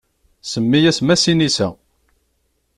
Semmi-as 0.51 0.99
Masinisa. 1.07 1.67